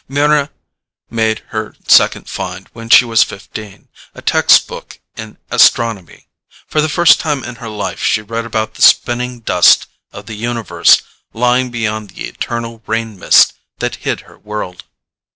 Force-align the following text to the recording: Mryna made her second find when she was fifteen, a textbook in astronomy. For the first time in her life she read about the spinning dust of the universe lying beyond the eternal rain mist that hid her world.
Mryna 0.09 0.49
made 1.11 1.43
her 1.49 1.75
second 1.87 2.27
find 2.27 2.67
when 2.73 2.89
she 2.89 3.05
was 3.05 3.21
fifteen, 3.21 3.87
a 4.15 4.21
textbook 4.23 4.99
in 5.15 5.37
astronomy. 5.51 6.27
For 6.65 6.81
the 6.81 6.89
first 6.89 7.19
time 7.19 7.43
in 7.43 7.57
her 7.57 7.69
life 7.69 8.03
she 8.03 8.23
read 8.23 8.43
about 8.43 8.73
the 8.73 8.81
spinning 8.81 9.41
dust 9.41 9.85
of 10.11 10.25
the 10.25 10.33
universe 10.33 11.03
lying 11.33 11.69
beyond 11.69 12.09
the 12.09 12.25
eternal 12.27 12.81
rain 12.87 13.19
mist 13.19 13.53
that 13.77 13.97
hid 13.97 14.21
her 14.21 14.39
world. 14.39 14.85